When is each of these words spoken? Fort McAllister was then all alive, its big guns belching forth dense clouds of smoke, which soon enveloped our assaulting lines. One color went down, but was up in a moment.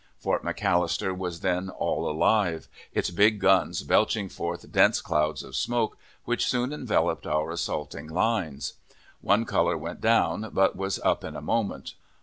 Fort 0.17 0.43
McAllister 0.43 1.15
was 1.15 1.41
then 1.41 1.69
all 1.69 2.09
alive, 2.09 2.67
its 2.91 3.11
big 3.11 3.39
guns 3.39 3.83
belching 3.83 4.29
forth 4.29 4.71
dense 4.71 4.99
clouds 4.99 5.43
of 5.43 5.55
smoke, 5.55 5.95
which 6.25 6.47
soon 6.47 6.73
enveloped 6.73 7.27
our 7.27 7.51
assaulting 7.51 8.07
lines. 8.09 8.73
One 9.21 9.45
color 9.45 9.77
went 9.77 10.01
down, 10.01 10.49
but 10.53 10.75
was 10.75 10.97
up 11.01 11.23
in 11.23 11.35
a 11.35 11.39
moment. 11.43 11.93